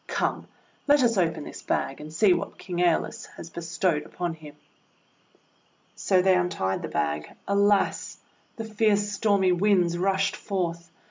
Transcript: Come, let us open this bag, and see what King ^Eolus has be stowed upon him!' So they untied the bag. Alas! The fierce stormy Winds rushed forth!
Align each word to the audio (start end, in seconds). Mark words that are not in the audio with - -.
Come, 0.07 0.47
let 0.87 1.03
us 1.03 1.15
open 1.15 1.43
this 1.43 1.61
bag, 1.61 2.01
and 2.01 2.11
see 2.11 2.33
what 2.33 2.57
King 2.57 2.77
^Eolus 2.77 3.27
has 3.37 3.51
be 3.51 3.61
stowed 3.61 4.01
upon 4.03 4.33
him!' 4.33 4.55
So 5.95 6.23
they 6.23 6.33
untied 6.35 6.81
the 6.81 6.87
bag. 6.87 7.29
Alas! 7.47 8.17
The 8.55 8.65
fierce 8.65 9.11
stormy 9.11 9.51
Winds 9.51 9.99
rushed 9.99 10.35
forth! 10.35 10.89